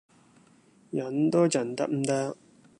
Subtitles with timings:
[0.89, 2.35] 忍多陣得唔得